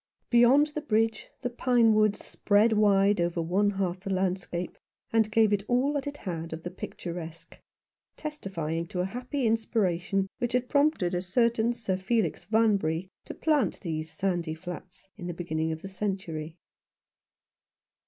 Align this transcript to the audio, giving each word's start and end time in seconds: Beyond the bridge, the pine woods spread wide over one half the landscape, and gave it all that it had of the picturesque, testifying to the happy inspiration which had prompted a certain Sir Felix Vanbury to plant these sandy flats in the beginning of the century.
Beyond 0.31 0.71
the 0.73 0.81
bridge, 0.81 1.29
the 1.43 1.49
pine 1.51 1.93
woods 1.93 2.25
spread 2.25 2.73
wide 2.73 3.21
over 3.21 3.39
one 3.39 3.69
half 3.69 3.99
the 3.99 4.09
landscape, 4.09 4.79
and 5.13 5.29
gave 5.31 5.53
it 5.53 5.63
all 5.67 5.93
that 5.93 6.07
it 6.07 6.17
had 6.17 6.53
of 6.53 6.63
the 6.63 6.71
picturesque, 6.71 7.59
testifying 8.17 8.87
to 8.87 8.97
the 8.97 9.05
happy 9.05 9.45
inspiration 9.45 10.27
which 10.39 10.53
had 10.53 10.67
prompted 10.69 11.13
a 11.13 11.21
certain 11.21 11.71
Sir 11.71 11.97
Felix 11.97 12.45
Vanbury 12.45 13.09
to 13.25 13.35
plant 13.35 13.81
these 13.81 14.11
sandy 14.11 14.55
flats 14.55 15.09
in 15.17 15.27
the 15.27 15.35
beginning 15.35 15.71
of 15.71 15.83
the 15.83 15.87
century. 15.87 16.57